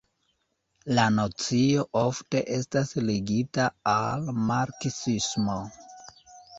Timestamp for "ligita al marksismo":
3.05-5.65